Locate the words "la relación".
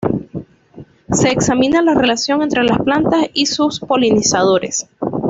1.83-2.41